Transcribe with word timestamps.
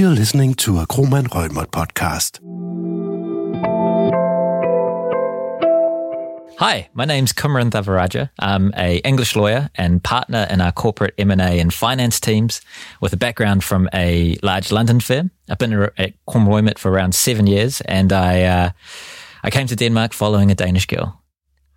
You're 0.00 0.08
listening 0.08 0.54
to 0.54 0.78
a 0.78 0.86
Kromann 0.86 1.28
Reumert 1.28 1.72
podcast. 1.72 2.40
Hi, 6.58 6.88
my 6.94 7.04
name's 7.04 7.34
Kumran 7.34 7.68
Thavaraja. 7.68 8.30
I'm 8.38 8.72
a 8.78 8.96
English 9.00 9.36
lawyer 9.36 9.68
and 9.74 10.02
partner 10.02 10.46
in 10.48 10.62
our 10.62 10.72
corporate 10.72 11.12
M&A 11.18 11.60
and 11.60 11.70
finance 11.70 12.18
teams 12.18 12.62
with 13.02 13.12
a 13.12 13.18
background 13.18 13.62
from 13.62 13.90
a 13.92 14.38
large 14.42 14.72
London 14.72 15.00
firm. 15.00 15.32
I've 15.50 15.58
been 15.58 15.74
at 15.74 16.14
Kromann 16.26 16.48
Reumert 16.48 16.78
for 16.78 16.90
around 16.90 17.14
seven 17.14 17.46
years 17.46 17.82
and 17.82 18.10
I, 18.10 18.44
uh, 18.44 18.70
I 19.42 19.50
came 19.50 19.66
to 19.66 19.76
Denmark 19.76 20.14
following 20.14 20.50
a 20.50 20.54
Danish 20.54 20.86
girl. 20.86 21.20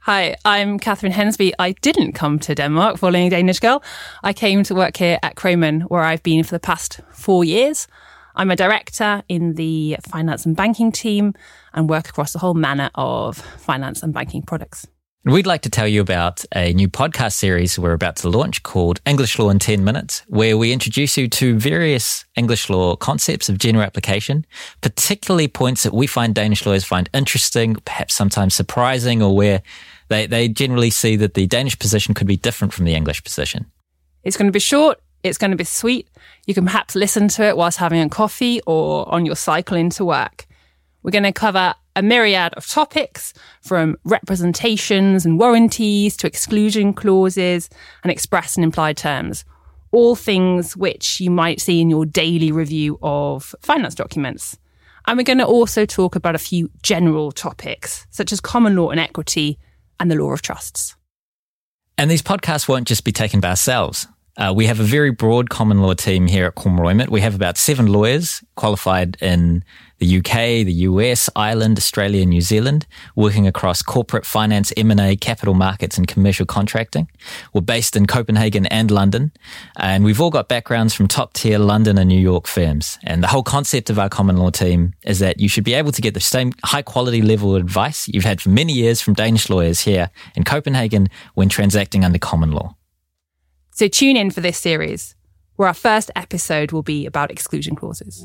Hi, 0.03 0.37
I'm 0.45 0.79
Catherine 0.79 1.11
Hensby. 1.11 1.51
I 1.59 1.73
didn't 1.81 2.13
come 2.13 2.39
to 2.39 2.55
Denmark 2.55 2.99
following 2.99 3.27
a 3.27 3.31
Danish 3.31 3.59
girl. 3.59 3.83
I 4.23 4.31
came 4.31 4.63
to 4.63 4.73
work 4.73 4.95
here 4.95 5.19
at 5.21 5.35
Kromann, 5.35 5.81
where 5.89 6.03
I've 6.03 6.23
been 6.23 6.45
for 6.45 6.55
the 6.55 6.59
past 6.61 7.01
four 7.11 7.43
years. 7.43 7.85
I'm 8.35 8.49
a 8.49 8.55
director 8.55 9.23
in 9.29 9.53
the 9.53 9.97
finance 10.01 10.45
and 10.45 10.55
banking 10.55 10.91
team 10.91 11.33
and 11.73 11.89
work 11.89 12.09
across 12.09 12.33
the 12.33 12.39
whole 12.39 12.55
manner 12.55 12.89
of 12.95 13.37
finance 13.37 14.01
and 14.01 14.13
banking 14.13 14.41
products. 14.41 14.87
We'd 15.25 15.47
like 15.47 15.61
to 15.61 15.69
tell 15.69 15.87
you 15.87 16.01
about 16.01 16.43
a 16.53 16.73
new 16.73 16.89
podcast 16.89 17.33
series 17.33 17.79
we're 17.79 17.93
about 17.93 18.17
to 18.17 18.29
launch 18.29 18.61
called 18.63 18.99
English 19.05 19.39
Law 19.39 19.49
in 19.49 19.57
10 19.57 19.81
Minutes, 19.81 20.21
where 20.27 20.57
we 20.57 20.73
introduce 20.73 21.15
you 21.15 21.29
to 21.29 21.57
various 21.57 22.25
English 22.35 22.69
law 22.69 22.97
concepts 22.97 23.47
of 23.47 23.57
general 23.57 23.85
application, 23.85 24.45
particularly 24.81 25.47
points 25.47 25.83
that 25.83 25.93
we 25.93 26.07
find 26.07 26.35
Danish 26.35 26.65
lawyers 26.65 26.83
find 26.83 27.09
interesting, 27.13 27.75
perhaps 27.85 28.15
sometimes 28.15 28.53
surprising, 28.53 29.21
or 29.21 29.33
where 29.33 29.61
they, 30.09 30.25
they 30.25 30.49
generally 30.49 30.89
see 30.89 31.15
that 31.15 31.35
the 31.35 31.47
Danish 31.47 31.79
position 31.79 32.13
could 32.13 32.27
be 32.27 32.35
different 32.35 32.73
from 32.73 32.83
the 32.83 32.93
English 32.93 33.23
position. 33.23 33.65
It's 34.23 34.35
going 34.35 34.47
to 34.47 34.51
be 34.51 34.59
short, 34.59 34.99
it's 35.23 35.37
going 35.37 35.51
to 35.51 35.57
be 35.57 35.63
sweet. 35.63 36.09
You 36.45 36.53
can 36.53 36.65
perhaps 36.65 36.95
listen 36.95 37.27
to 37.29 37.43
it 37.43 37.57
whilst 37.57 37.77
having 37.77 38.01
a 38.01 38.09
coffee 38.09 38.61
or 38.67 39.11
on 39.11 39.25
your 39.25 39.35
cycle 39.35 39.77
into 39.77 40.05
work. 40.05 40.45
We're 41.01 41.11
going 41.11 41.23
to 41.23 41.31
cover 41.31 41.73
a 41.95 42.01
myriad 42.01 42.53
of 42.55 42.67
topics 42.67 43.33
from 43.61 43.97
representations 44.03 45.25
and 45.25 45.39
warranties 45.39 46.17
to 46.17 46.27
exclusion 46.27 46.93
clauses 46.93 47.69
and 48.03 48.11
express 48.11 48.55
and 48.55 48.63
implied 48.63 48.97
terms. 48.97 49.45
All 49.91 50.15
things 50.15 50.75
which 50.75 51.19
you 51.19 51.29
might 51.29 51.61
see 51.61 51.79
in 51.79 51.89
your 51.89 52.05
daily 52.05 52.51
review 52.51 52.97
of 53.03 53.53
finance 53.61 53.95
documents. 53.95 54.57
And 55.05 55.17
we're 55.17 55.23
going 55.23 55.37
to 55.39 55.45
also 55.45 55.85
talk 55.85 56.15
about 56.15 56.35
a 56.35 56.39
few 56.39 56.71
general 56.81 57.31
topics, 57.31 58.07
such 58.09 58.31
as 58.31 58.39
common 58.39 58.75
law 58.75 58.89
and 58.89 58.99
equity 58.99 59.59
and 59.99 60.09
the 60.09 60.15
law 60.15 60.31
of 60.31 60.41
trusts. 60.41 60.95
And 61.97 62.09
these 62.09 62.23
podcasts 62.23 62.67
won't 62.67 62.87
just 62.87 63.03
be 63.03 63.11
taken 63.11 63.39
by 63.39 63.49
ourselves. 63.49 64.07
Uh, 64.35 64.51
we 64.55 64.65
have 64.65 64.79
a 64.79 64.83
very 64.83 65.11
broad 65.11 65.49
common 65.49 65.79
law 65.79 65.93
team 65.93 66.25
here 66.25 66.47
at 66.47 66.55
Reumert. 66.55 67.09
We 67.09 67.21
have 67.21 67.35
about 67.35 67.55
seven 67.55 67.85
lawyers 67.85 68.43
qualified 68.55 69.15
in 69.21 69.63
the 69.99 70.17
UK, 70.17 70.65
the 70.65 70.73
US, 70.89 71.29
Ireland, 71.35 71.77
Australia, 71.77 72.21
and 72.21 72.31
New 72.31 72.41
Zealand, 72.41 72.87
working 73.15 73.45
across 73.45 73.83
corporate 73.83 74.25
finance, 74.25 74.73
M&A, 74.75 75.15
capital 75.15 75.53
markets, 75.53 75.99
and 75.99 76.07
commercial 76.07 76.47
contracting. 76.47 77.07
We're 77.53 77.61
based 77.61 77.95
in 77.95 78.07
Copenhagen 78.07 78.65
and 78.65 78.89
London, 78.89 79.31
and 79.77 80.03
we've 80.03 80.19
all 80.19 80.31
got 80.31 80.49
backgrounds 80.49 80.95
from 80.95 81.07
top 81.07 81.33
tier 81.33 81.59
London 81.59 81.99
and 81.99 82.09
New 82.09 82.19
York 82.19 82.47
firms. 82.47 82.97
And 83.03 83.21
the 83.21 83.27
whole 83.27 83.43
concept 83.43 83.91
of 83.91 83.99
our 83.99 84.09
common 84.09 84.37
law 84.37 84.49
team 84.49 84.93
is 85.03 85.19
that 85.19 85.39
you 85.39 85.47
should 85.47 85.63
be 85.63 85.75
able 85.75 85.91
to 85.91 86.01
get 86.01 86.15
the 86.15 86.19
same 86.19 86.53
high 86.65 86.81
quality 86.81 87.21
level 87.21 87.55
of 87.55 87.61
advice 87.61 88.07
you've 88.07 88.25
had 88.25 88.41
for 88.41 88.49
many 88.49 88.73
years 88.73 88.99
from 88.99 89.13
Danish 89.13 89.47
lawyers 89.47 89.81
here 89.81 90.09
in 90.35 90.43
Copenhagen 90.43 91.07
when 91.35 91.49
transacting 91.49 92.03
under 92.03 92.17
common 92.17 92.51
law. 92.51 92.75
So 93.73 93.87
tune 93.87 94.17
in 94.17 94.29
for 94.29 94.41
this 94.41 94.57
series, 94.57 95.15
where 95.55 95.67
our 95.67 95.73
first 95.73 96.11
episode 96.15 96.71
will 96.71 96.83
be 96.83 97.05
about 97.07 97.31
exclusion 97.31 97.75
clauses. 97.75 98.23